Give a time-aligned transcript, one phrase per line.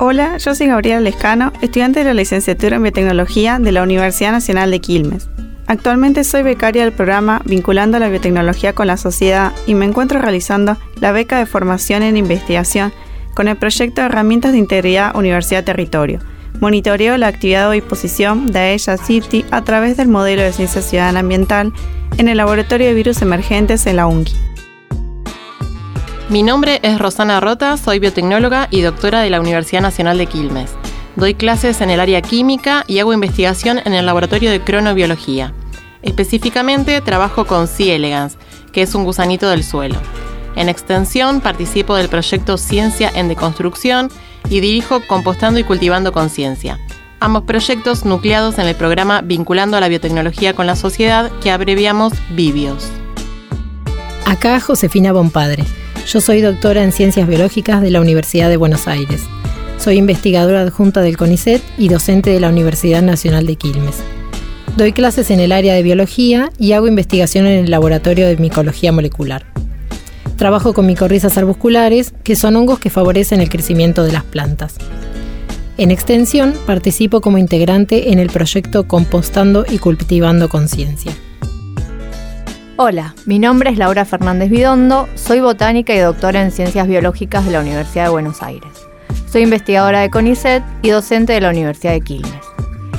[0.00, 4.72] Hola, yo soy Gabriela Lescano, estudiante de la licenciatura en Biotecnología de la Universidad Nacional
[4.72, 5.28] de Quilmes.
[5.68, 10.76] Actualmente soy becaria del programa Vinculando la Biotecnología con la Sociedad y me encuentro realizando
[11.00, 12.92] la beca de formación en investigación
[13.34, 16.20] con el proyecto Herramientas de Integridad Universidad-Territorio.
[16.60, 21.20] Monitoreo la actividad o disposición de ella City a través del modelo de ciencia ciudadana
[21.20, 21.72] ambiental
[22.16, 24.34] en el Laboratorio de Virus Emergentes en la UNGI.
[26.30, 30.70] Mi nombre es Rosana Rota, soy biotecnóloga y doctora de la Universidad Nacional de Quilmes.
[31.16, 35.54] Doy clases en el área química y hago investigación en el laboratorio de cronobiología.
[36.02, 37.94] Específicamente trabajo con C.
[37.94, 38.36] elegans,
[38.70, 39.96] que es un gusanito del suelo.
[40.56, 44.10] En extensión participo del proyecto Ciencia en Deconstrucción
[44.50, 46.78] y dirijo Compostando y Cultivando Conciencia.
[47.18, 52.12] Ambos proyectos nucleados en el programa Vinculando a la Biotecnología con la Sociedad que abreviamos
[52.30, 52.88] Vivios.
[54.26, 55.64] Acá Josefina Bonpadre.
[56.06, 59.22] Yo soy doctora en Ciencias Biológicas de la Universidad de Buenos Aires.
[59.86, 64.02] Soy investigadora adjunta del CONICET y docente de la Universidad Nacional de Quilmes.
[64.76, 68.90] Doy clases en el área de biología y hago investigación en el laboratorio de micología
[68.90, 69.46] molecular.
[70.34, 74.74] Trabajo con micorrizas arbusculares, que son hongos que favorecen el crecimiento de las plantas.
[75.78, 81.12] En extensión, participo como integrante en el proyecto Compostando y Cultivando Conciencia.
[82.74, 87.52] Hola, mi nombre es Laura Fernández Vidondo, soy botánica y doctora en Ciencias Biológicas de
[87.52, 88.86] la Universidad de Buenos Aires.
[89.30, 92.46] Soy investigadora de CONICET y docente de la Universidad de Quilmes.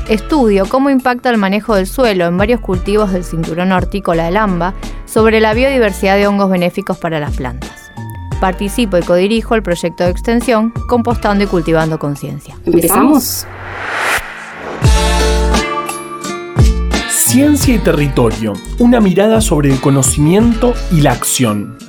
[0.10, 4.74] Estudio cómo impacta el manejo del suelo en varios cultivos del cinturón hortícola del AMBA
[5.06, 7.92] sobre la biodiversidad de hongos benéficos para las plantas.
[8.40, 12.56] Participo y codirijo el proyecto de extensión Compostando y Cultivando Conciencia.
[12.66, 13.46] ¿Empezamos?
[17.10, 21.87] Ciencia y territorio, una mirada sobre el conocimiento y la acción.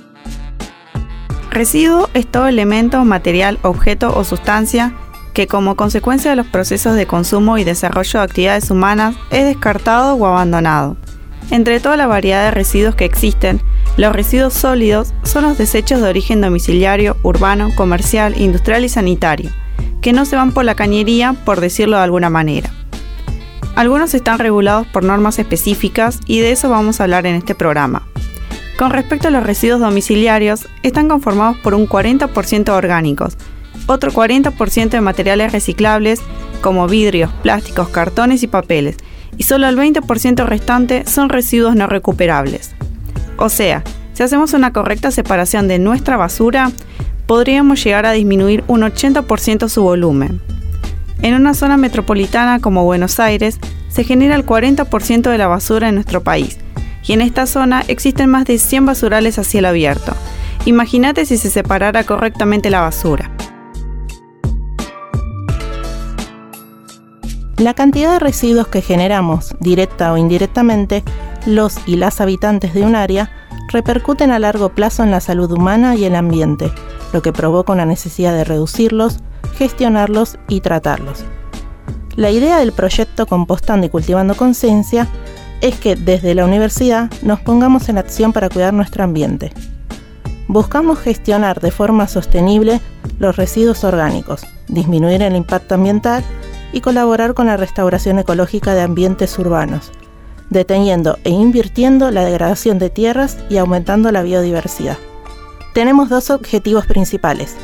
[1.51, 4.95] Residuo es todo elemento, material, objeto o sustancia
[5.33, 10.15] que como consecuencia de los procesos de consumo y desarrollo de actividades humanas es descartado
[10.15, 10.97] o abandonado.
[11.51, 13.61] Entre toda la variedad de residuos que existen,
[13.97, 19.51] los residuos sólidos son los desechos de origen domiciliario, urbano, comercial, industrial y sanitario,
[20.03, 22.71] que no se van por la cañería, por decirlo de alguna manera.
[23.77, 28.09] Algunos están regulados por normas específicas y de eso vamos a hablar en este programa.
[28.79, 33.37] Con respecto a los residuos domiciliarios, están conformados por un 40% orgánicos,
[33.89, 36.21] otro 40% de materiales reciclables
[36.61, 38.97] como vidrios, plásticos, cartones y papeles,
[39.37, 42.77] y solo el 20% restante son residuos no recuperables.
[43.37, 46.71] O sea, si hacemos una correcta separación de nuestra basura,
[47.27, 50.41] podríamos llegar a disminuir un 80% su volumen.
[51.21, 53.59] En una zona metropolitana como Buenos Aires,
[53.89, 56.59] se genera el 40% de la basura en nuestro país,
[57.07, 60.15] y en esta zona existen más de 100 basurales a cielo abierto.
[60.65, 63.31] Imagínate si se separara correctamente la basura.
[67.57, 71.03] La cantidad de residuos que generamos, directa o indirectamente,
[71.45, 73.33] los y las habitantes de un área,
[73.73, 76.71] repercuten a largo plazo en la salud humana y el ambiente,
[77.13, 79.19] lo que provoca una necesidad de reducirlos,
[79.57, 81.25] gestionarlos y tratarlos.
[82.15, 85.09] La idea del proyecto Compostando y Cultivando Conciencia
[85.61, 89.53] es que desde la universidad nos pongamos en acción para cuidar nuestro ambiente.
[90.47, 92.81] Buscamos gestionar de forma sostenible
[93.19, 96.25] los residuos orgánicos, disminuir el impacto ambiental
[96.73, 99.91] y colaborar con la restauración ecológica de ambientes urbanos,
[100.51, 104.97] deteniendo e invirtiendo la degradación de tierras y aumentando la biodiversidad.
[105.75, 107.57] Tenemos dos objetivos principales.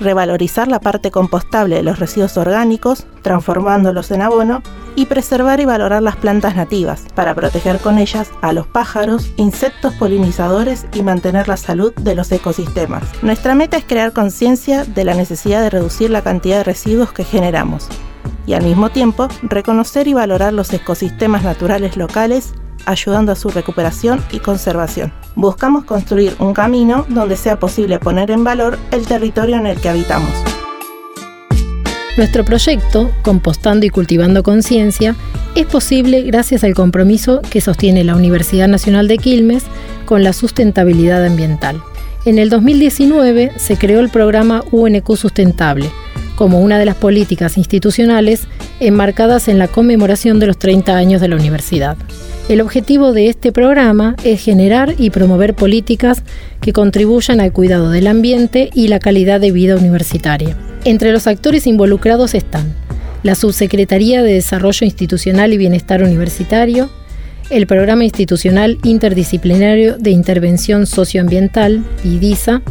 [0.00, 4.62] Revalorizar la parte compostable de los residuos orgánicos, transformándolos en abono,
[4.96, 9.94] y preservar y valorar las plantas nativas, para proteger con ellas a los pájaros, insectos
[9.94, 13.04] polinizadores y mantener la salud de los ecosistemas.
[13.22, 17.24] Nuestra meta es crear conciencia de la necesidad de reducir la cantidad de residuos que
[17.24, 17.88] generamos,
[18.46, 22.52] y al mismo tiempo reconocer y valorar los ecosistemas naturales locales,
[22.86, 25.12] ayudando a su recuperación y conservación.
[25.34, 29.88] Buscamos construir un camino donde sea posible poner en valor el territorio en el que
[29.88, 30.30] habitamos.
[32.16, 35.14] Nuestro proyecto, Compostando y Cultivando Conciencia,
[35.54, 39.64] es posible gracias al compromiso que sostiene la Universidad Nacional de Quilmes
[40.04, 41.82] con la sustentabilidad ambiental.
[42.26, 45.90] En el 2019 se creó el programa UNQ Sustentable,
[46.36, 48.46] como una de las políticas institucionales
[48.80, 51.96] enmarcadas en la conmemoración de los 30 años de la universidad.
[52.50, 56.24] El objetivo de este programa es generar y promover políticas
[56.60, 60.56] que contribuyan al cuidado del ambiente y la calidad de vida universitaria.
[60.84, 62.74] Entre los actores involucrados están
[63.22, 66.90] la Subsecretaría de Desarrollo Institucional y Bienestar Universitario,
[67.50, 72.62] el Programa Institucional Interdisciplinario de Intervención Socioambiental, IDISA,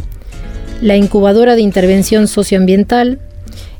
[0.82, 3.18] la Incubadora de Intervención Socioambiental,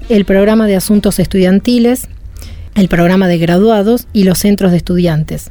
[0.09, 2.09] el programa de asuntos estudiantiles,
[2.75, 5.51] el programa de graduados y los centros de estudiantes.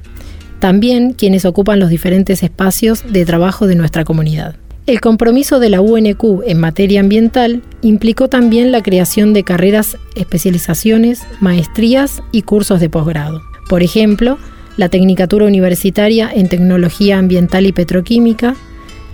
[0.59, 4.55] También quienes ocupan los diferentes espacios de trabajo de nuestra comunidad.
[4.85, 11.21] El compromiso de la UNQ en materia ambiental implicó también la creación de carreras, especializaciones,
[11.39, 13.41] maestrías y cursos de posgrado.
[13.69, 14.39] Por ejemplo,
[14.77, 18.55] la Tecnicatura Universitaria en Tecnología Ambiental y Petroquímica,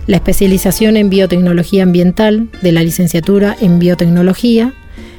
[0.07, 4.73] la especialización en Biotecnología Ambiental de la licenciatura en Biotecnología,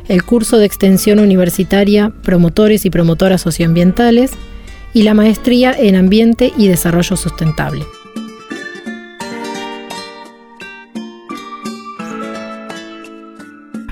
[0.09, 4.31] el curso de extensión universitaria Promotores y Promotoras Socioambientales
[4.97, 7.85] y la maestría en Ambiente y Desarrollo Sustentable.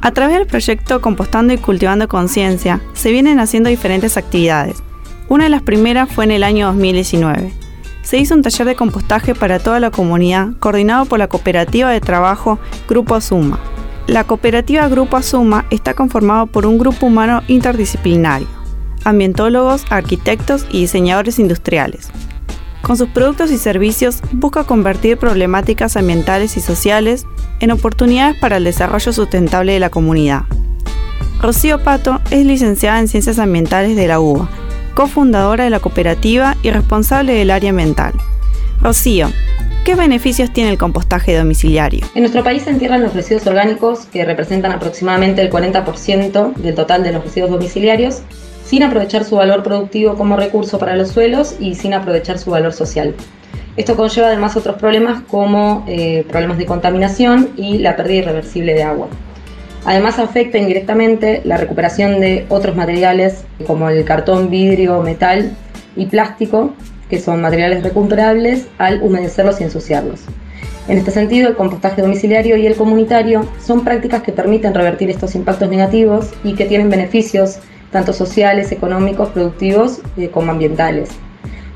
[0.01, 4.83] A través del proyecto Compostando y Cultivando Conciencia se vienen haciendo diferentes actividades.
[5.29, 7.53] Una de las primeras fue en el año 2019.
[8.01, 12.01] Se hizo un taller de compostaje para toda la comunidad coordinado por la cooperativa de
[12.01, 12.59] trabajo
[12.89, 13.61] Grupo Suma,
[14.07, 18.47] la cooperativa Grupo Azuma está conformado por un grupo humano interdisciplinario,
[19.05, 22.11] ambientólogos, arquitectos y diseñadores industriales.
[22.83, 27.27] Con sus productos y servicios busca convertir problemáticas ambientales y sociales
[27.61, 30.43] en oportunidades para el desarrollo sustentable de la comunidad.
[31.41, 34.49] Rocío Pato es licenciada en Ciencias Ambientales de la UBA,
[34.95, 38.13] cofundadora de la cooperativa y responsable del área ambiental.
[38.81, 39.29] Rocío,
[39.85, 42.07] ¿Qué beneficios tiene el compostaje domiciliario?
[42.15, 47.03] En nuestro país se entierran los residuos orgánicos que representan aproximadamente el 40% del total
[47.03, 48.23] de los residuos domiciliarios
[48.75, 52.73] sin aprovechar su valor productivo como recurso para los suelos y sin aprovechar su valor
[52.73, 53.15] social.
[53.77, 58.83] Esto conlleva además otros problemas como eh, problemas de contaminación y la pérdida irreversible de
[58.83, 59.07] agua.
[59.85, 65.53] Además afecta indirectamente la recuperación de otros materiales como el cartón, vidrio, metal
[65.95, 66.75] y plástico
[67.09, 70.23] que son materiales recuperables, al humedecerlos y ensuciarlos.
[70.89, 75.37] En este sentido, el compostaje domiciliario y el comunitario son prácticas que permiten revertir estos
[75.37, 77.61] impactos negativos y que tienen beneficios
[77.95, 81.11] tanto sociales, económicos, productivos eh, como ambientales.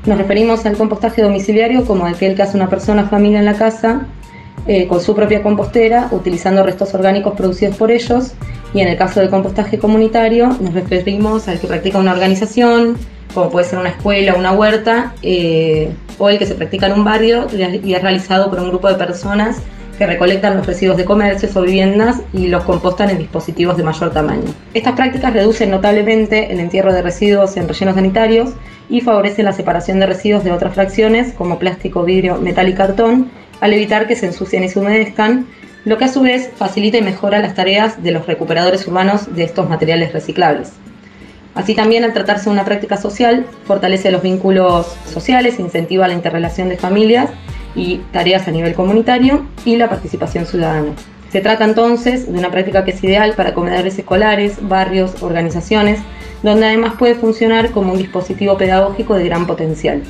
[0.05, 4.05] Nos referimos al compostaje domiciliario como aquel que hace una persona familia en la casa
[4.67, 8.33] eh, con su propia compostera, utilizando restos orgánicos producidos por ellos,
[8.73, 12.97] y en el caso del compostaje comunitario nos referimos al que practica una organización,
[13.33, 17.05] como puede ser una escuela, una huerta, eh, o el que se practica en un
[17.05, 19.61] barrio y es realizado por un grupo de personas
[19.99, 24.11] que recolectan los residuos de comercios o viviendas y los compostan en dispositivos de mayor
[24.11, 24.45] tamaño.
[24.73, 28.51] Estas prácticas reducen notablemente el entierro de residuos en rellenos sanitarios
[28.89, 33.29] y favorecen la separación de residuos de otras fracciones como plástico, vidrio, metal y cartón,
[33.59, 35.47] al evitar que se ensucien y se humedezcan,
[35.83, 39.43] lo que a su vez facilita y mejora las tareas de los recuperadores urbanos de
[39.43, 40.71] estos materiales reciclables.
[41.55, 46.69] Así también al tratarse de una práctica social, fortalece los vínculos sociales, incentiva la interrelación
[46.69, 47.31] de familias
[47.75, 50.93] y tareas a nivel comunitario y la participación ciudadana.
[51.31, 55.99] Se trata entonces de una práctica que es ideal para comedores escolares, barrios, organizaciones,
[56.41, 60.01] donde además puede funcionar como un dispositivo pedagógico de gran potencial.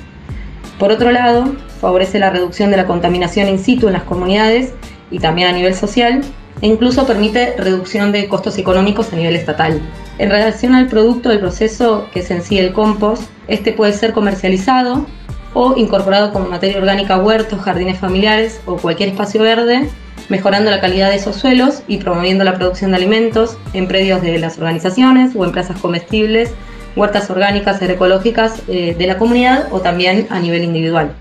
[0.78, 4.74] Por otro lado, favorece la reducción de la contaminación in situ en las comunidades
[5.12, 6.22] y también a nivel social,
[6.62, 9.82] e incluso permite reducción de costos económicos a nivel estatal.
[10.20, 14.14] En relación al producto del proceso que es en sí el compost, este puede ser
[14.14, 15.06] comercializado
[15.54, 19.90] o incorporado como materia orgánica a huertos, jardines familiares o cualquier espacio verde,
[20.30, 24.38] mejorando la calidad de esos suelos y promoviendo la producción de alimentos en predios de
[24.40, 26.54] las organizaciones o en plazas comestibles,
[26.96, 31.14] huertas orgánicas, agroecológicas eh, de la comunidad o también a nivel individual.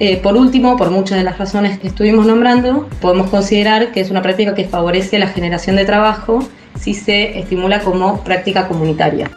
[0.00, 4.10] Eh, por último, por muchas de las razones que estuvimos nombrando, podemos considerar que es
[4.10, 6.38] una práctica que favorece la generación de trabajo
[6.78, 9.28] si se estimula como práctica comunitaria.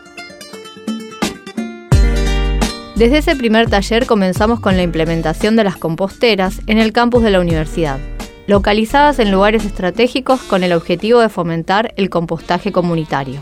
[3.01, 7.31] Desde ese primer taller comenzamos con la implementación de las composteras en el campus de
[7.31, 7.97] la universidad,
[8.45, 13.41] localizadas en lugares estratégicos con el objetivo de fomentar el compostaje comunitario,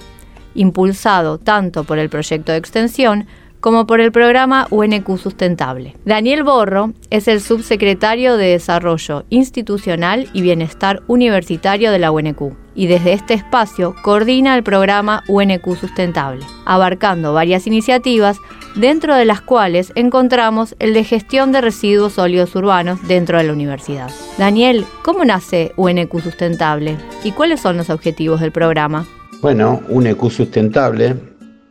[0.55, 3.27] impulsado tanto por el proyecto de extensión
[3.59, 5.97] como por el programa UNQ Sustentable.
[6.05, 12.87] Daniel Borro es el subsecretario de Desarrollo Institucional y Bienestar Universitario de la UNQ y
[12.87, 18.37] desde este espacio coordina el programa UNQ Sustentable, abarcando varias iniciativas
[18.73, 23.51] dentro de las cuales encontramos el de gestión de residuos sólidos urbanos dentro de la
[23.51, 24.09] universidad.
[24.37, 26.95] Daniel, ¿cómo nace UNQ Sustentable
[27.25, 29.05] y cuáles son los objetivos del programa?
[29.41, 31.17] Bueno, UNQ Sustentable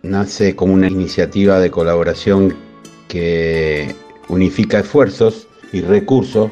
[0.03, 2.55] nace como una iniciativa de colaboración
[3.09, 3.95] que
[4.29, 6.51] unifica esfuerzos y recursos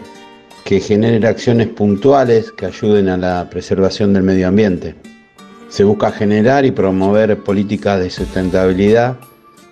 [0.66, 4.96] que generen acciones puntuales que ayuden a la preservación del medio ambiente.
[5.68, 9.16] Se busca generar y promover políticas de sustentabilidad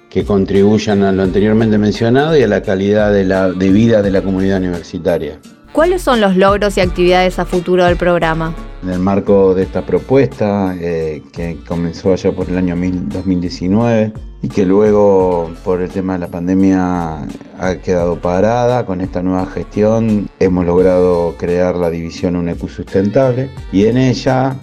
[0.08, 4.12] que contribuyan a lo anteriormente mencionado y a la calidad de, la, de vida de
[4.12, 5.40] la comunidad universitaria.
[5.74, 8.54] ¿Cuáles son los logros y actividades a futuro del programa?
[8.84, 14.12] En el marco de esta propuesta, eh, que comenzó allá por el año 2019
[14.42, 17.26] y que luego por el tema de la pandemia
[17.58, 23.86] ha quedado parada, con esta nueva gestión hemos logrado crear la división UNECU Sustentable y
[23.86, 24.54] en ella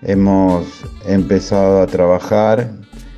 [0.00, 2.70] hemos empezado a trabajar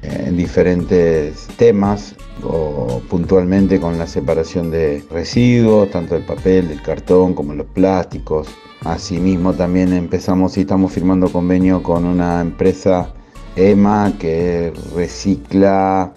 [0.03, 7.35] en diferentes temas o puntualmente con la separación de residuos, tanto el papel, el cartón
[7.35, 8.49] como los plásticos.
[8.85, 13.13] Asimismo también empezamos y estamos firmando convenio con una empresa
[13.57, 16.13] EMA que recicla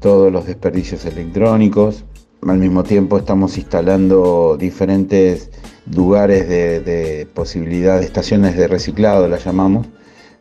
[0.00, 2.04] todos los desperdicios electrónicos.
[2.46, 5.50] Al mismo tiempo estamos instalando diferentes
[5.94, 9.86] lugares de, posibilidad de estaciones de reciclado, las llamamos,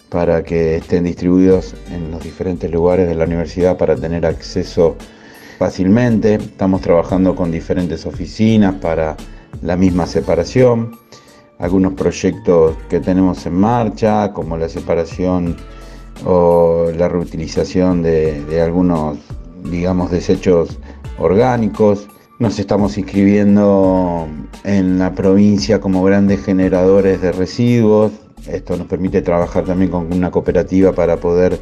[0.10, 4.96] para que estén distribuidos en los diferentes lugares de la universidad para tener acceso
[5.60, 6.36] fácilmente.
[6.36, 9.16] Estamos trabajando con diferentes oficinas para
[9.62, 10.98] la misma separación.
[11.60, 15.58] Algunos proyectos que tenemos en marcha, como la separación
[16.26, 19.18] o la reutilización de, algunos,
[19.64, 20.80] digamos, desechos
[21.18, 22.08] orgánicos.
[22.40, 24.26] Nos estamos inscribiendo
[24.64, 28.14] en la provincia como grandes generadores de residuos,
[28.48, 31.60] esto nos permite trabajar también con una cooperativa para poder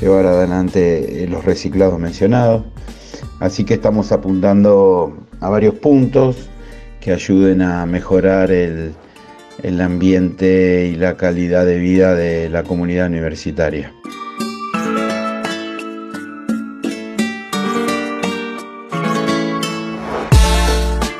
[0.00, 2.64] llevar adelante eh, los reciclados mencionados.
[3.40, 6.48] Así que estamos apuntando a varios puntos
[7.00, 8.94] que ayuden a mejorar el,
[9.62, 13.92] el ambiente y la calidad de vida de la comunidad universitaria.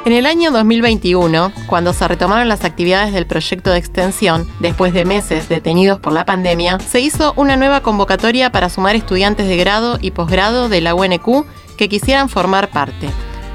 [0.06, 5.04] En el año 2021, cuando se retomaron las actividades del proyecto de extensión, después de
[5.04, 9.98] meses detenidos por la pandemia, se hizo una nueva convocatoria para sumar estudiantes de grado
[10.00, 11.44] y posgrado de la UNQ
[11.76, 13.08] que quisieran formar parte.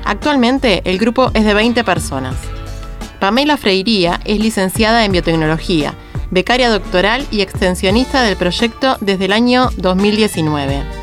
[0.03, 2.35] Actualmente el grupo es de 20 personas.
[3.21, 5.93] Pamela Freiría es licenciada en biotecnología,
[6.31, 11.00] becaria doctoral y extensionista del proyecto desde el año 2019.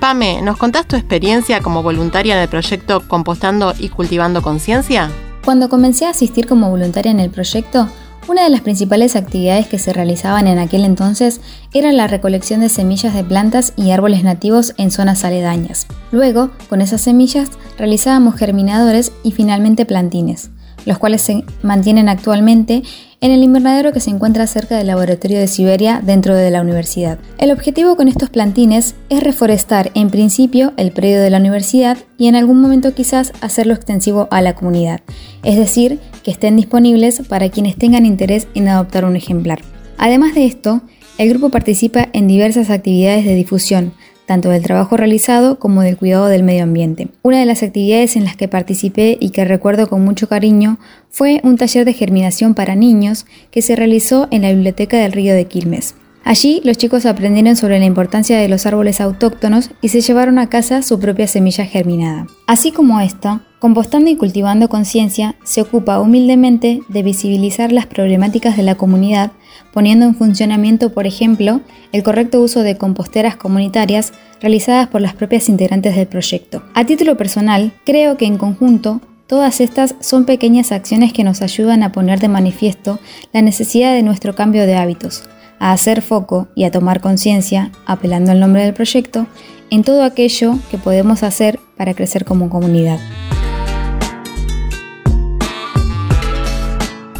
[0.00, 5.10] Pame, ¿nos contás tu experiencia como voluntaria en el proyecto Compostando y Cultivando Conciencia?
[5.44, 7.88] Cuando comencé a asistir como voluntaria en el proyecto,
[8.28, 11.40] una de las principales actividades que se realizaban en aquel entonces
[11.74, 15.88] era la recolección de semillas de plantas y árboles nativos en zonas aledañas.
[16.12, 20.50] Luego, con esas semillas, realizábamos germinadores y finalmente plantines
[20.88, 22.82] los cuales se mantienen actualmente
[23.20, 27.18] en el invernadero que se encuentra cerca del laboratorio de Siberia dentro de la universidad.
[27.38, 32.28] El objetivo con estos plantines es reforestar en principio el predio de la universidad y
[32.28, 35.00] en algún momento quizás hacerlo extensivo a la comunidad,
[35.42, 39.60] es decir, que estén disponibles para quienes tengan interés en adoptar un ejemplar.
[39.98, 40.82] Además de esto,
[41.18, 43.92] el grupo participa en diversas actividades de difusión,
[44.28, 47.08] tanto del trabajo realizado como del cuidado del medio ambiente.
[47.22, 51.40] Una de las actividades en las que participé y que recuerdo con mucho cariño fue
[51.44, 55.46] un taller de germinación para niños que se realizó en la Biblioteca del Río de
[55.46, 55.94] Quilmes.
[56.24, 60.50] Allí los chicos aprendieron sobre la importancia de los árboles autóctonos y se llevaron a
[60.50, 62.26] casa su propia semilla germinada.
[62.46, 68.62] Así como esta, Compostando y cultivando conciencia se ocupa humildemente de visibilizar las problemáticas de
[68.62, 69.32] la comunidad,
[69.72, 71.60] poniendo en funcionamiento, por ejemplo,
[71.92, 76.62] el correcto uso de composteras comunitarias realizadas por las propias integrantes del proyecto.
[76.74, 81.82] A título personal, creo que en conjunto Todas estas son pequeñas acciones que nos ayudan
[81.82, 82.98] a poner de manifiesto
[83.34, 85.22] la necesidad de nuestro cambio de hábitos,
[85.58, 89.26] a hacer foco y a tomar conciencia, apelando al nombre del proyecto,
[89.68, 93.00] en todo aquello que podemos hacer para crecer como comunidad.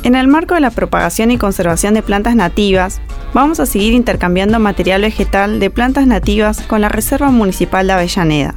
[0.08, 2.98] En el marco de la propagación y conservación de plantas nativas,
[3.34, 8.54] vamos a seguir intercambiando material vegetal de plantas nativas con la Reserva Municipal de Avellaneda,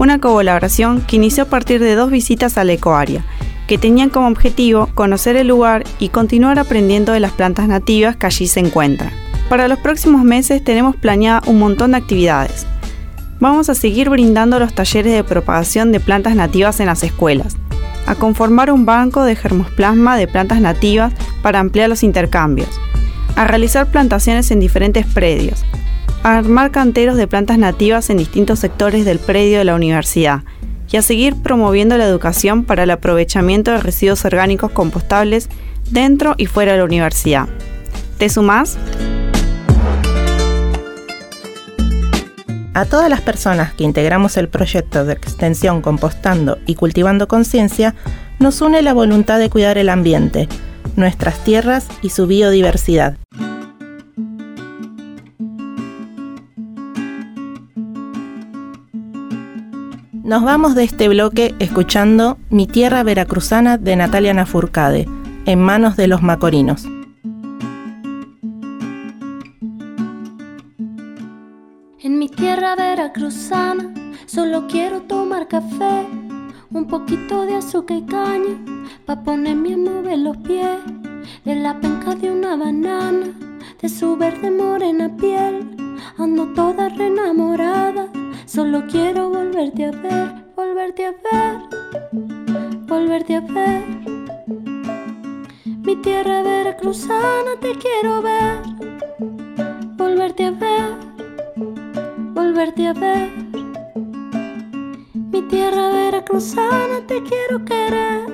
[0.00, 3.24] una colaboración que inició a partir de dos visitas a la ecoárea,
[3.68, 8.26] que tenían como objetivo conocer el lugar y continuar aprendiendo de las plantas nativas que
[8.26, 9.12] allí se encuentran.
[9.48, 12.66] Para los próximos meses tenemos planeada un montón de actividades.
[13.38, 17.56] Vamos a seguir brindando los talleres de propagación de plantas nativas en las escuelas,
[18.08, 21.12] a conformar un banco de germosplasma de plantas nativas
[21.42, 22.70] para ampliar los intercambios,
[23.36, 25.62] a realizar plantaciones en diferentes predios,
[26.22, 30.42] a armar canteros de plantas nativas en distintos sectores del predio de la universidad
[30.90, 35.50] y a seguir promoviendo la educación para el aprovechamiento de residuos orgánicos compostables
[35.90, 37.46] dentro y fuera de la universidad.
[38.16, 38.78] ¿Te sumás?
[42.78, 47.96] A todas las personas que integramos el proyecto de extensión Compostando y Cultivando Conciencia,
[48.38, 50.46] nos une la voluntad de cuidar el ambiente,
[50.94, 53.16] nuestras tierras y su biodiversidad.
[60.12, 65.08] Nos vamos de este bloque escuchando Mi tierra veracruzana de Natalia Nafurcade,
[65.46, 66.86] en manos de los macorinos.
[72.58, 73.94] Tierra veracruzana,
[74.26, 76.08] solo quiero tomar café,
[76.72, 78.56] un poquito de azúcar y caña,
[79.06, 80.80] pa' ponerme a mover los pies,
[81.44, 83.28] de la penca de una banana,
[83.80, 85.76] de su verde morena piel,
[86.16, 88.08] ando toda reenamorada,
[88.44, 91.58] solo quiero volverte a ver, volverte a ver,
[92.88, 93.84] volverte a ver.
[95.64, 98.62] Mi tierra veracruzana te quiero ver,
[99.96, 101.07] volverte a ver
[102.38, 103.30] volverte a ver.
[105.32, 108.26] Mi tierra veracruzana te quiero querer.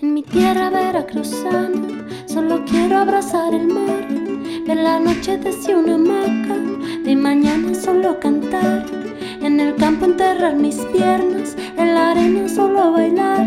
[0.00, 4.06] En mi tierra veracruzana solo quiero abrazar el mar,
[4.64, 6.56] ver la noche desde una hamaca,
[7.02, 8.86] de mañana solo cantar,
[9.42, 13.40] en el campo enterrar mis piernas, en la arena solo bailar,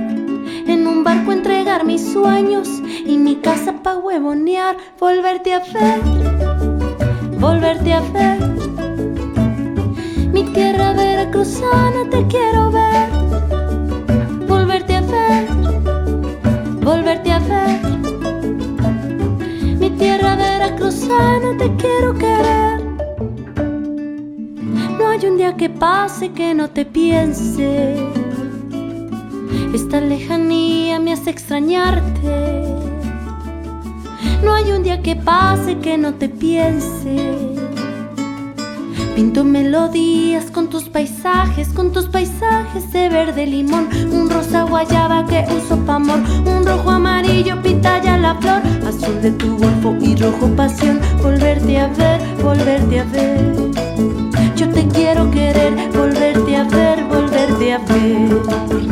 [0.73, 2.67] en un barco entregar mis sueños
[3.05, 6.01] y mi casa pa' huevonear, volverte a ver,
[7.39, 8.58] volverte a ver
[10.31, 13.09] mi tierra veracruzana te quiero ver,
[14.47, 15.47] volverte a ver,
[16.83, 17.79] volverte a ver.
[19.79, 22.81] Mi tierra veracruzana te quiero querer.
[24.97, 27.95] No hay un día que pase que no te piense.
[29.73, 32.65] Esta lejanía me hace extrañarte.
[34.43, 37.68] No hay un día que pase que no te piense
[39.15, 45.45] Pinto melodías con tus paisajes, con tus paisajes de verde limón, un rosa guayaba que
[45.55, 50.47] uso pa' amor, un rojo amarillo pitaya la flor, azul de tu golfo y rojo
[50.55, 53.55] pasión, volverte a ver, volverte a ver.
[54.55, 58.88] Yo te quiero querer, volverte a ver, volverte a ver.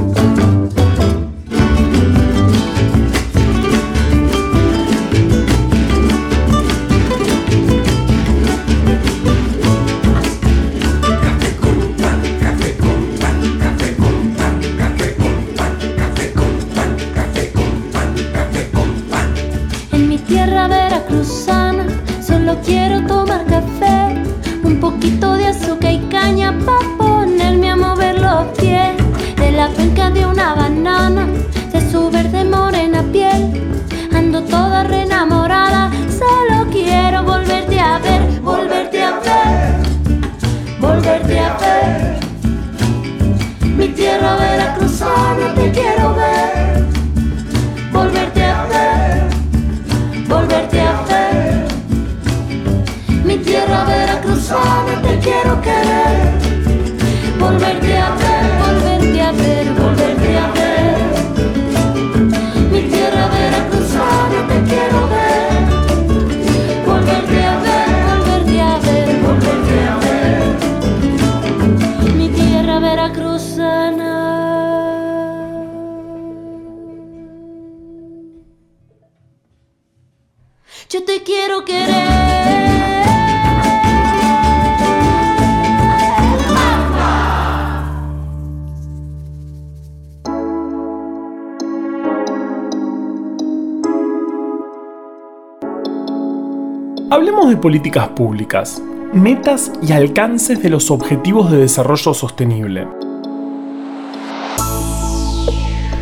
[97.67, 102.87] Políticas públicas, metas y alcances de los Objetivos de Desarrollo Sostenible.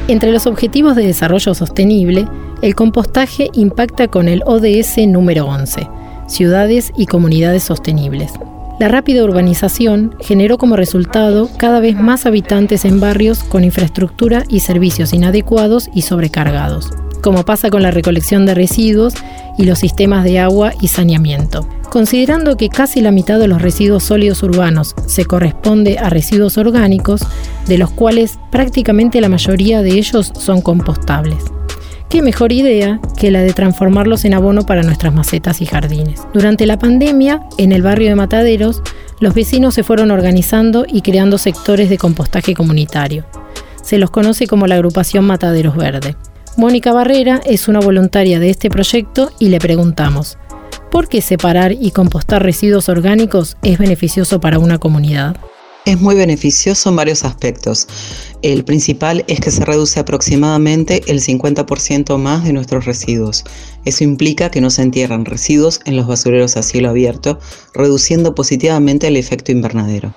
[0.07, 2.27] Entre los Objetivos de Desarrollo Sostenible,
[2.61, 5.87] el compostaje impacta con el ODS número 11,
[6.27, 8.31] Ciudades y Comunidades Sostenibles.
[8.79, 14.59] La rápida urbanización generó como resultado cada vez más habitantes en barrios con infraestructura y
[14.59, 16.91] servicios inadecuados y sobrecargados
[17.25, 19.15] como pasa con la recolección de residuos
[19.57, 21.67] y los sistemas de agua y saneamiento.
[21.89, 27.25] Considerando que casi la mitad de los residuos sólidos urbanos se corresponde a residuos orgánicos,
[27.65, 31.43] de los cuales prácticamente la mayoría de ellos son compostables.
[32.09, 36.21] ¿Qué mejor idea que la de transformarlos en abono para nuestras macetas y jardines?
[36.31, 38.83] Durante la pandemia, en el barrio de Mataderos,
[39.19, 43.25] los vecinos se fueron organizando y creando sectores de compostaje comunitario.
[43.81, 46.15] Se los conoce como la agrupación Mataderos Verde.
[46.57, 50.37] Mónica Barrera es una voluntaria de este proyecto y le preguntamos,
[50.89, 55.35] ¿por qué separar y compostar residuos orgánicos es beneficioso para una comunidad?
[55.85, 57.87] Es muy beneficioso en varios aspectos.
[58.41, 63.43] El principal es que se reduce aproximadamente el 50% más de nuestros residuos.
[63.85, 67.37] Eso implica que no se entierran residuos en los basureros a cielo abierto,
[67.75, 70.15] reduciendo positivamente el efecto invernadero.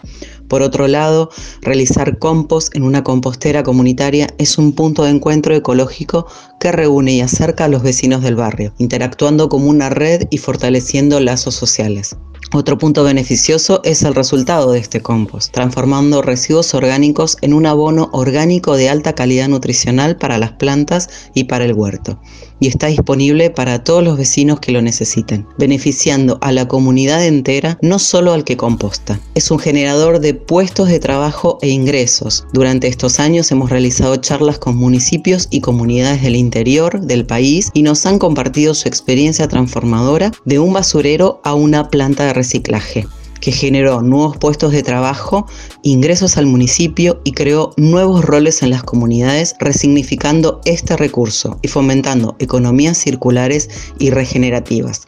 [0.49, 1.29] Por otro lado,
[1.61, 6.27] realizar compost en una compostera comunitaria es un punto de encuentro ecológico
[6.61, 11.21] que reúne y acerca a los vecinos del barrio, interactuando como una red y fortaleciendo
[11.21, 12.17] lazos sociales.
[12.53, 18.09] Otro punto beneficioso es el resultado de este compost, transformando residuos orgánicos en un abono
[18.13, 22.19] orgánico de alta calidad nutricional para las plantas y para el huerto
[22.61, 27.79] y está disponible para todos los vecinos que lo necesiten, beneficiando a la comunidad entera,
[27.83, 29.21] no solo al que composta.
[29.35, 32.47] Es un generador de puestos de trabajo e ingresos.
[32.53, 37.83] Durante estos años hemos realizado charlas con municipios y comunidades del interior del país y
[37.83, 43.07] nos han compartido su experiencia transformadora de un basurero a una planta de reciclaje
[43.41, 45.47] que generó nuevos puestos de trabajo,
[45.83, 52.37] ingresos al municipio y creó nuevos roles en las comunidades, resignificando este recurso y fomentando
[52.39, 55.07] economías circulares y regenerativas.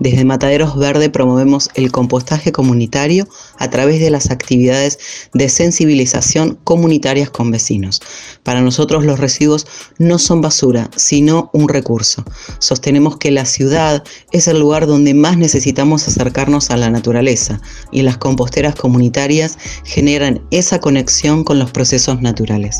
[0.00, 3.26] Desde Mataderos Verde promovemos el compostaje comunitario
[3.58, 4.98] a través de las actividades
[5.34, 8.00] de sensibilización comunitarias con vecinos.
[8.44, 9.66] Para nosotros los residuos
[9.98, 12.24] no son basura, sino un recurso.
[12.60, 18.02] Sostenemos que la ciudad es el lugar donde más necesitamos acercarnos a la naturaleza y
[18.02, 22.78] las composteras comunitarias generan esa conexión con los procesos naturales.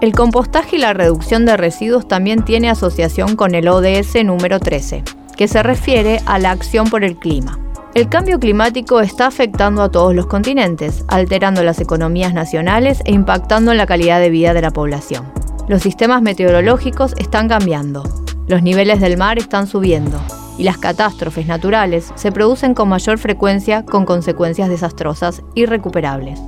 [0.00, 5.04] El compostaje y la reducción de residuos también tiene asociación con el ODS número 13
[5.36, 7.58] que se refiere a la acción por el clima.
[7.94, 13.70] El cambio climático está afectando a todos los continentes, alterando las economías nacionales e impactando
[13.70, 15.32] en la calidad de vida de la población.
[15.68, 18.02] Los sistemas meteorológicos están cambiando,
[18.48, 20.20] los niveles del mar están subiendo
[20.58, 26.40] y las catástrofes naturales se producen con mayor frecuencia con consecuencias desastrosas irrecuperables.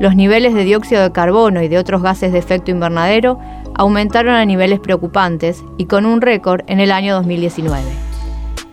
[0.00, 3.38] Los niveles de dióxido de carbono y de otros gases de efecto invernadero
[3.74, 7.84] aumentaron a niveles preocupantes y con un récord en el año 2019.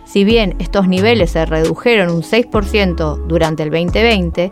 [0.08, 4.50] Si bien estos niveles se redujeron un 6% durante el 2020,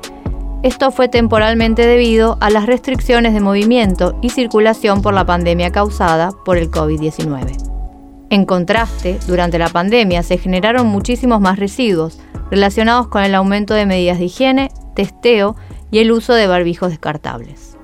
[0.62, 6.33] esto fue temporalmente debido a las restricciones de movimiento y circulación por la pandemia causada
[6.45, 7.57] por el COVID-19.
[8.29, 13.87] En contraste, durante la pandemia se generaron muchísimos más residuos relacionados con el aumento de
[13.87, 15.57] medidas de higiene, testeo
[15.90, 17.79] y el uso de barbijos descartables.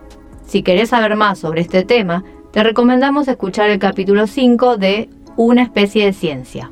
[0.45, 5.63] Si querés saber más sobre este tema, te recomendamos escuchar el capítulo 5 de Una
[5.63, 6.71] especie de ciencia.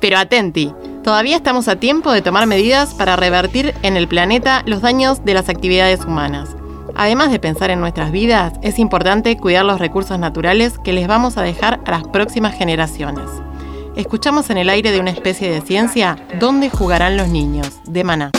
[0.00, 0.72] Pero atenti,
[1.04, 5.34] todavía estamos a tiempo de tomar medidas para revertir en el planeta los daños de
[5.34, 6.56] las actividades humanas.
[6.96, 11.36] Además de pensar en nuestras vidas, es importante cuidar los recursos naturales que les vamos
[11.36, 13.28] a dejar a las próximas generaciones.
[13.96, 17.68] Escuchamos en el aire de una especie de ciencia, ¿Dónde jugarán los niños?
[17.84, 18.30] de Maná.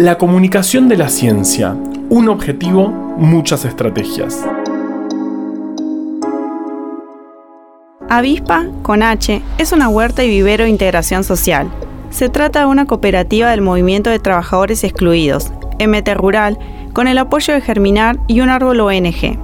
[0.00, 1.76] La comunicación de la ciencia.
[2.08, 4.42] Un objetivo, muchas estrategias.
[8.08, 11.70] Avispa, con H, es una huerta y vivero de integración social.
[12.08, 16.58] Se trata de una cooperativa del Movimiento de Trabajadores Excluidos, MT Rural,
[16.94, 19.38] con el apoyo de Germinar y un árbol ONG.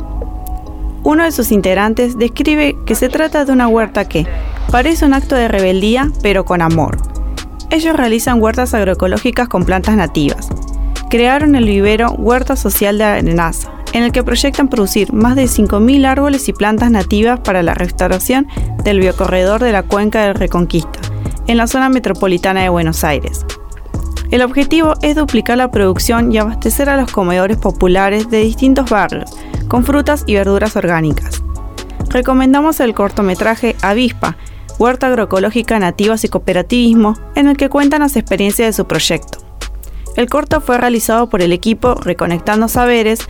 [1.03, 4.27] Uno de sus integrantes describe que se trata de una huerta que
[4.71, 7.16] parece un acto de rebeldía, pero con amor.
[7.71, 10.49] Ellos realizan huertas agroecológicas con plantas nativas.
[11.11, 16.07] Crearon el vivero Huerta Social de Arenaza, en el que proyectan producir más de 5.000
[16.07, 18.47] árboles y plantas nativas para la restauración
[18.85, 21.01] del biocorredor de la cuenca del Reconquista,
[21.47, 23.45] en la zona metropolitana de Buenos Aires.
[24.31, 29.31] El objetivo es duplicar la producción y abastecer a los comedores populares de distintos barrios
[29.69, 31.43] con frutas y verduras orgánicas.
[32.11, 34.37] Recomendamos el cortometraje Avispa,
[34.79, 39.39] Huerta Agroecológica Nativas y Cooperativismo, en el que cuentan las experiencias de su proyecto.
[40.17, 43.21] El corto fue realizado por el equipo Reconectando Saberes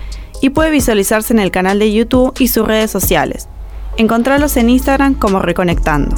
[0.42, 3.48] y puede visualizarse en el canal de YouTube y sus redes sociales.
[3.96, 6.16] Encontrarlos en Instagram como Reconectando.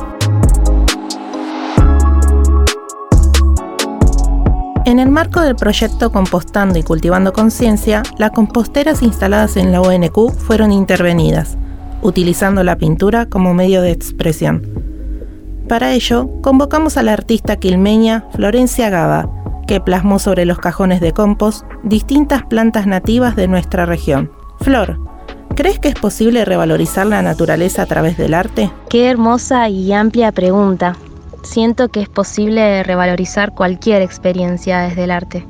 [4.86, 10.32] En el marco del proyecto Compostando y Cultivando Conciencia, las composteras instaladas en la ONQ
[10.32, 11.58] fueron intervenidas,
[12.00, 14.97] utilizando la pintura como medio de expresión.
[15.68, 19.28] Para ello, convocamos a la artista quilmeña Florencia Gaba,
[19.66, 24.32] que plasmó sobre los cajones de compost distintas plantas nativas de nuestra región.
[24.60, 24.98] Flor,
[25.54, 28.70] ¿crees que es posible revalorizar la naturaleza a través del arte?
[28.88, 30.96] Qué hermosa y amplia pregunta
[31.42, 35.46] siento que es posible revalorizar cualquier experiencia desde el arte.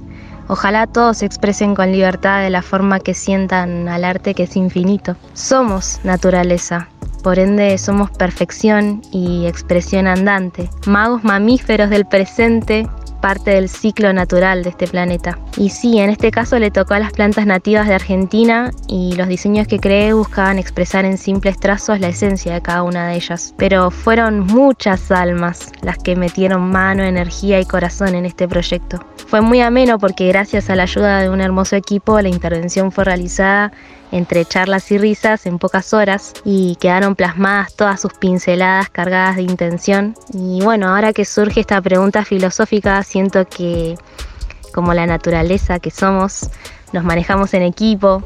[0.49, 4.57] Ojalá todos se expresen con libertad de la forma que sientan al arte que es
[4.57, 5.17] infinito.
[5.35, 6.89] Somos naturaleza,
[7.23, 12.89] por ende somos perfección y expresión andante, magos mamíferos del presente
[13.21, 15.39] parte del ciclo natural de este planeta.
[15.57, 19.29] Y sí, en este caso le tocó a las plantas nativas de Argentina y los
[19.29, 23.55] diseños que creé buscaban expresar en simples trazos la esencia de cada una de ellas.
[23.57, 29.05] Pero fueron muchas almas las que metieron mano, energía y corazón en este proyecto.
[29.27, 33.05] Fue muy ameno porque gracias a la ayuda de un hermoso equipo la intervención fue
[33.05, 33.73] realizada
[34.13, 39.43] entre charlas y risas en pocas horas y quedaron plasmadas todas sus pinceladas cargadas de
[39.43, 40.15] intención.
[40.33, 43.97] Y bueno, ahora que surge esta pregunta filosófica, siento que
[44.73, 46.51] como la naturaleza que somos,
[46.93, 48.23] nos manejamos en equipo,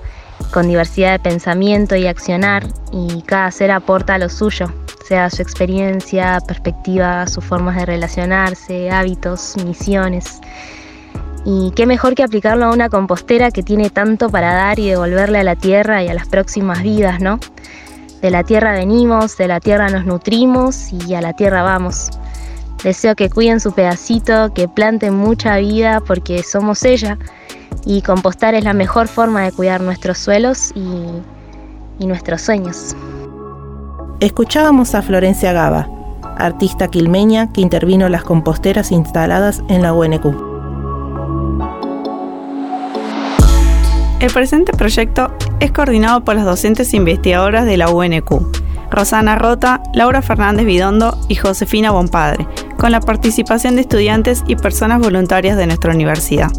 [0.53, 4.73] con diversidad de pensamiento y accionar, y cada ser aporta lo suyo,
[5.07, 10.41] sea su experiencia, perspectiva, sus formas de relacionarse, hábitos, misiones.
[11.45, 15.39] Y qué mejor que aplicarlo a una compostera que tiene tanto para dar y devolverle
[15.39, 17.41] a la tierra y a las próximas vidas, ¿no?
[18.21, 22.11] De la tierra venimos, de la tierra nos nutrimos y a la tierra vamos.
[22.85, 27.19] Deseo que cuiden su pedacito, que planten mucha vida porque somos ella
[27.85, 32.97] y compostar es la mejor forma de cuidar nuestros suelos y, nuestros sueños.
[34.19, 35.89] Escuchábamos a Florencia Gaba,
[36.37, 40.52] artista quilmeña que intervino en las composteras instaladas en la UNQ.
[44.23, 48.31] El presente proyecto es coordinado por las docentes investigadoras de la UNQ,
[48.89, 52.47] Rosana Rota, Laura Fernández Vidondo y Josefina Bonpadre,
[52.79, 56.53] con la participación de estudiantes y personas voluntarias de nuestra universidad.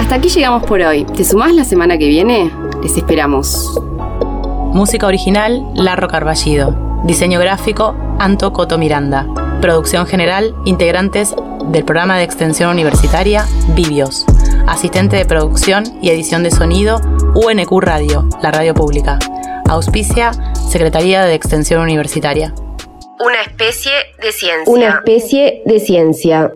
[0.00, 1.04] Hasta aquí llegamos por hoy.
[1.04, 2.50] ¿Te sumás la semana que viene?
[2.82, 3.78] Les esperamos.
[4.72, 7.02] Música original, Larro Carballido.
[7.04, 9.26] Diseño gráfico, Anto Coto Miranda.
[9.60, 11.34] Producción general, integrantes
[11.66, 13.44] del programa de extensión universitaria,
[13.76, 14.24] Vivios
[14.66, 17.00] asistente de producción y edición de sonido,
[17.34, 19.18] UNQ Radio, la radio pública.
[19.68, 20.32] Auspicia,
[20.68, 22.54] Secretaría de Extensión Universitaria.
[23.20, 24.72] Una especie de ciencia.
[24.72, 26.52] Una especie de ciencia.